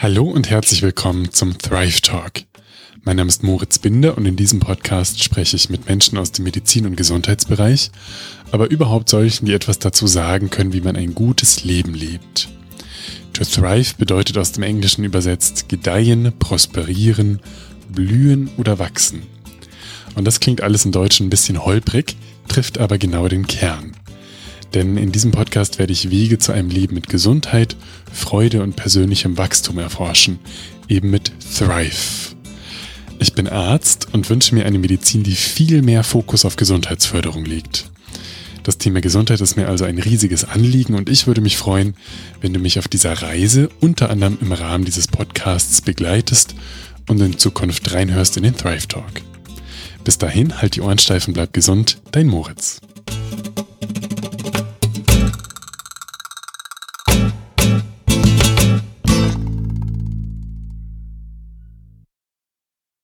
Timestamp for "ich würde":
41.08-41.40